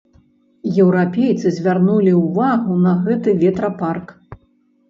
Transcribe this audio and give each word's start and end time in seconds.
Еўрапейцы 0.83 1.51
звярнулі 1.59 2.13
ўвагу 2.21 2.79
на 2.87 2.95
гэты 3.05 3.37
ветрапарк. 3.45 4.07